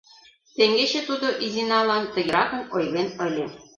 [0.55, 3.45] Теҥгече тудо Изиналан тыгеракын ойлен ыле: